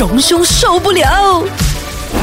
[0.00, 1.44] 荣兄受不了。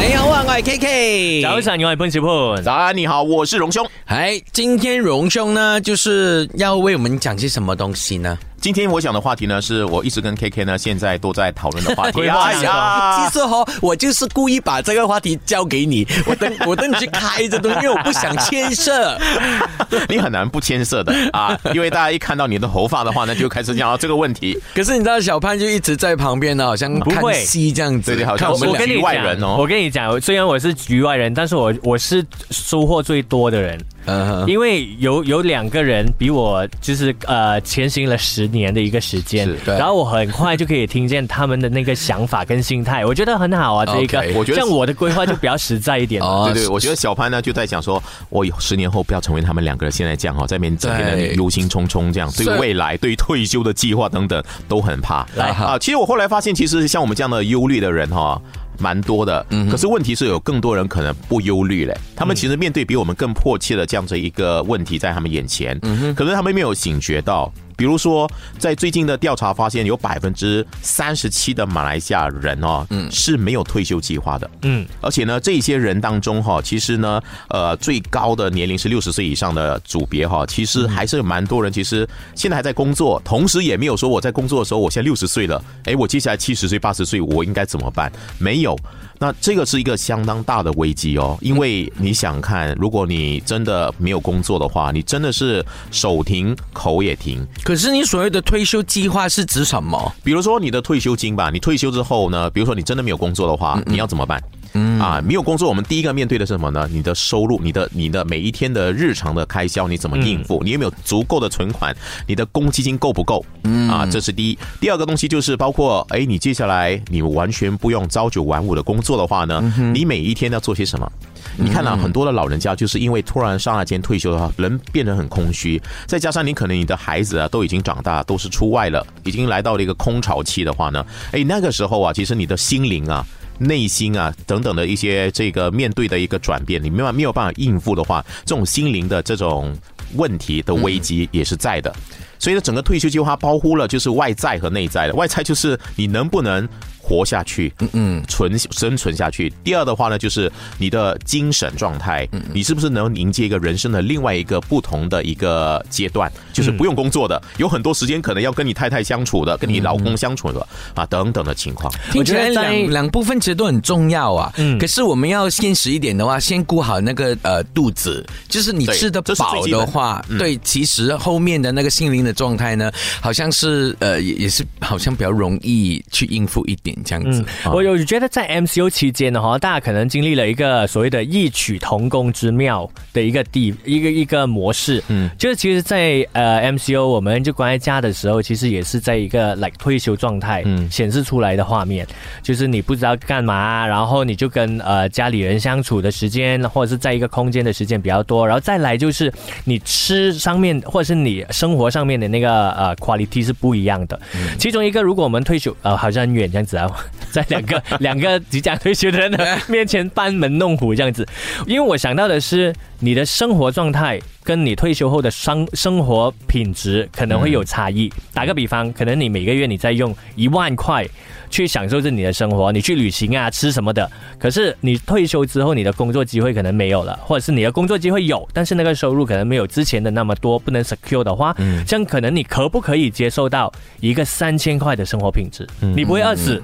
[0.00, 1.42] 你好啊，我係 K K。
[1.42, 2.64] 早晨，我係潘小潘。
[2.64, 3.86] 早安，你好，我是荣兄。
[4.06, 8.38] 哎，今天荣兄呢，就是要为我们讲些什么东西呢？
[8.60, 12.20] 今天我讲的话题呢，是我一直跟 K K 呢现在都在讨论的话题。
[12.26, 13.28] 哎呀！
[13.28, 19.16] 其实哈，我就是故意把这个话题交给你，我等 我等你去开这东西，因为我不想牵涉。
[20.08, 21.14] 你很难不牵涉的。
[21.32, 24.58] 啊，因为大家一看到你的头发的话呢，就开始讲到这个问题。
[24.74, 27.34] 可是你知道小潘就一直在旁边呢，好像看不会。
[27.44, 29.56] 戏这样子，对对好像我们局外人哦。
[29.58, 46.22] 我跟你讲，虽然我是局外人，但是我我是收获最多的人，嗯哼因为有有两个人比我就是呃前行了十年的一个时间，对然后我很快就可以听见他们的那个想法跟心态，我觉得很好啊，这一个我觉得这样我的规划就比较实在一点。
[46.22, 55.26] 哦对对，我觉得小潘呢就在想说，我以后十年后不要成为他们两个人现在这样哦，在那边整天的对忧心忡忡这样，对是未来、对退休的计划等等都很怕。
[55.34, 58.40] 来啊，其实我后来发现，其实像我们这样的忧虑的人哈。
[58.78, 65.78] 蛮多的，可是问题是有更多人可能不忧虑嘞，他们其实面对比我们更迫切的这样子一个问题在他们眼前，
[66.14, 67.52] 可是他们没有醒觉到。
[67.76, 74.50] 比如说，在最近的调查发现，有百分之三十七的马来西亚人哦，是没有退休计划的。
[74.62, 88.10] 嗯，而且呢，这些人当中哈，其实呢，呃，最高的年龄是六十岁以上的组别哈，其实还是有蛮多人，其实现在还在工作，同时也没有说我在工作的时候，我现在六十岁了，哎，我接下来七十岁、八十岁，我应该怎么办？
[88.38, 88.76] 没有。
[89.18, 97.46] 那这个是一个相当大的危机哦，因为你想看，如果你真的没有工作的话，你真的是手停口也停。
[97.66, 100.12] 可是你所谓的退休计划是指什么？
[100.22, 104.40] 比如说你的退休金吧，你退休之后呢，比如说你真的没有工作的话，你要怎么办？
[104.76, 106.86] 嗯啊，没有工作，我们第一个面对的是什么呢？
[106.92, 110.62] 你的收入，你的你的每一天的日常的开销，你怎么应付？
[110.62, 111.96] 你有没有足够的存款？
[112.26, 113.42] 你的公积金够不够？
[113.62, 114.58] 嗯啊，这是第一。
[114.78, 121.10] 第二个东西就是包括，哎，你接下来你完全不用朝九晚五的工作的话呢，你每一天要做些什么？
[121.56, 133.24] 你看啊，很多的老人家就是因为突然刹那间退休的话，人变得很空虚，再加上你可能你的孩子啊都已经长大，都是出外了，已经来到了一个空巢期的话呢，哎，那个时候啊，其实你的心灵啊。
[133.58, 139.76] 内心啊，等等的一些这个面对的一个转变，你没有没有办法应付的话，这种心灵的这种
[140.14, 141.94] 问题的危机也是在的。
[142.38, 145.14] 所以呢，整个退休计划包括了就是外在和内在的。
[145.14, 146.68] 外在就是你能不能
[147.06, 149.52] 活下去，嗯嗯，存生存下去。
[149.62, 161.92] 第二的话呢，就是你的精神状态，嗯你是不是能迎接一个人生的另外一个不同的一个阶段，就是不用工作的，有很多时间可能要跟你太太相处的，跟你老公相处的啊等等的情况。
[162.10, 164.52] 听起来我觉得在两两部分其实都很重要啊。
[164.56, 172.90] 嗯，可是我们要现实一点的话，先顾好那个呃肚子，就是你吃得这是最饱的话，对，其实后面的那个心灵的状态呢，
[173.20, 177.44] 好像是呃也也是好像比较容易去应付一点这样子。
[177.72, 192.06] 我有觉得在 MCO 期间的话，大家可能经历了一个所谓的异曲同工之妙的一个地一个一个模式，嗯，就是其实在，呃 MCO 我们就关在家的时候，其实也是在一个 like 退休状态，嗯，显示出来的画面，
[192.42, 199.32] 就是你不知道干嘛，然后你就跟呃家里人相处的时间，或者是在一个空间的时间比较多，然后再来就是
[199.64, 204.18] 你吃上面或者是你生活上面的那个呃 quality 是不一样的。
[204.58, 206.85] 其中一个，如果我们退休，呃，好像很远这样子啊，
[207.30, 211.26] 在两个两个即将退休的人的 面前班门弄斧这样子，
[211.66, 214.20] 因为我想到的是你的生活状态。
[214.46, 218.08] 跟你退休后的生生活品质可能会有差异。
[218.32, 221.04] 打个比方，可能你每个月你在用一万块
[221.50, 224.10] 去享受着你的生活，你去旅行啊、吃什么的。
[224.38, 235.66] 可是你退休之后，你的工作机会可能没有了，或者是你的工作机会有，但是那个收入可能没有之前的那么多，不能 secure 的话，这样可能你可不可以接受到一个三千块的生活品质？
[235.80, 236.62] 你不会饿死，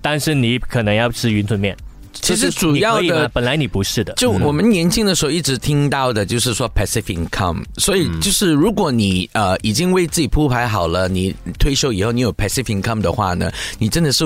[0.00, 1.76] 但是你可能要吃云吞面。
[2.20, 14.24] 其实主要的本来你不是的，就我们年轻的时候一直听到的，就是说 passive income，所以就是如果你呃已经为自己铺排好了，你退休以后你有 passive income 的话呢，你真的是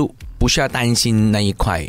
[0.49, 1.87] 不需要担心那一块。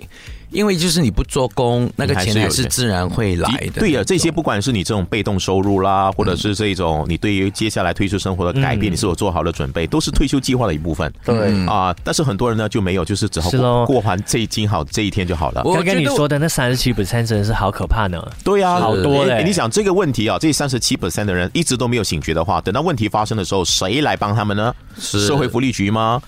[0.52, 3.80] 因为就是你不做工，那个钱还是自然会来的。
[3.80, 11.14] 对呀、这些不管是你这种被动收入啦，或者是这种你对于接下来退休生活的改变，你是否做好了准备，都是退休计划的一部分。
[11.24, 15.62] 对啊，但是很多人呢就没有，就是只好过是过完这一今好这一天就好了。
[15.64, 18.20] 我刚刚你说的那三十七 percent 真的是好可怕呢。
[18.44, 24.74] 对呀、好多嘞诶你想这个问题啊，这三十七 percent 的人一直都没有醒觉的话，等到问题发生的时候，谁来帮他们呢？
[24.98, 26.20] 是社会福利局吗？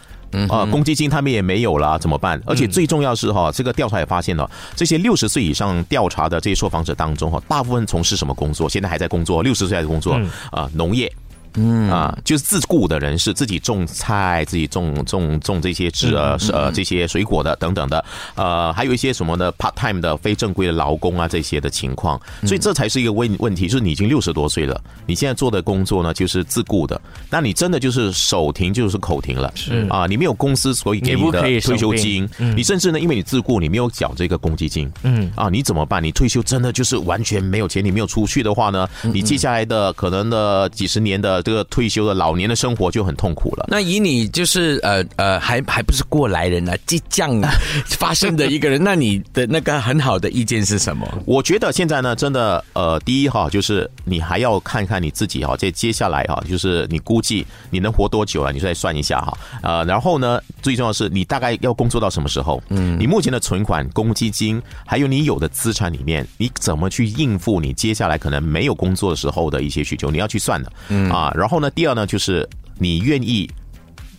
[0.50, 2.42] 啊，公积金他们也没有了，怎么办？
[2.46, 8.70] 而且最重要是哈，这个调查也发现了，这些六十岁以上调查的这些受访者当中哈，大部分从事什么工作？
[8.70, 10.20] 现在还在工作，六十岁还在工作
[10.52, 11.12] 啊，农业。
[11.56, 11.90] 嗯。
[11.90, 18.04] 啊，就是自雇的人士，自己种菜，自己种种种这些植呃呃这些水果的等等的，
[18.36, 27.00] 呃，还有一些什么呢？part time 的非正规的劳工啊这些的情况，所以这才是一个问问题，就是你已经六十多岁了，你现在做的工作呢就是自雇的，
[27.30, 29.86] 那你真的就是手停就是口停了，是。
[29.90, 35.30] 啊，你没有公司所以给你的退休金，你甚至呢因为你自雇，你没有缴这个公积金，嗯。
[35.36, 36.02] 啊，你怎么办？
[36.02, 43.66] 你退休真的就是完全没有钱，你没有出去的话呢，你接下来的可能的几十年的这个退休的老年的生活就很痛苦了。
[43.70, 47.42] 那以你就是呃呃还还不是过来人呢，即将
[47.88, 51.08] 发生的一个人，那你的那个很好的意见是什么？
[51.26, 58.52] 我觉得现在呢，真的呃，第一哈，就是你还要看看你自己哈，这接下来哈，就是你估计你能活多久啊？
[58.52, 62.62] 你再算一下哈，呃，然后呢，最重要是你大概要工作到什么时候？
[62.70, 70.12] 嗯，你目前的存款、公积金，还有你有的资产里面，你怎么去应付你接下来可能没有工作的时候的一些需求？
[70.12, 72.48] 你要去算的，嗯啊，然后呢，第二呢，就是
[72.78, 73.50] 你愿意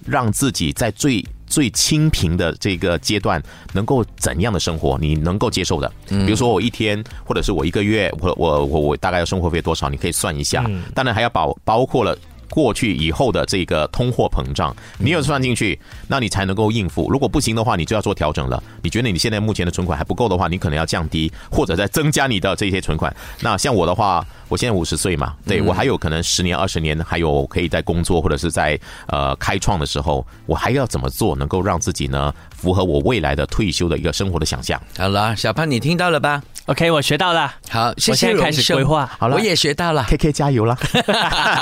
[0.07, 3.43] 让自己在最最清贫的这个阶段，
[3.73, 5.93] 能够怎样的生活，你能够接受的？
[6.09, 9.89] 比如说我一天，或者是我一个月，我我我我大概要生活费多少？
[9.89, 10.65] 你可以算一下。
[10.95, 12.17] 当然还要包包括了。
[12.53, 17.11] 过去以后的这个通货膨胀，你有算进去，那你才能够应付。
[17.11, 18.63] 如果不行的话，你就要做调整了。
[18.83, 23.15] 你觉得你现在目前的存款还不够的话，你可能要降低，或者再增加你的这些存款。
[23.41, 34.79] 那像我的话，我现在五十岁嘛，对我还有可能十年、二十年，还有可以在工作或者是在呃开创的时候，我还要怎么做，能够让自己呢符合我未来的退休的一个生活的想象？
[34.99, 37.53] 好了，小潘，你听到了吧？OK，我学到了。
[37.71, 39.11] 好，谢谢开始规划。
[39.19, 40.05] 好了，我也学到了。
[40.09, 40.79] K K 加油了。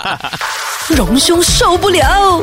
[0.97, 2.43] 荣兄受不了。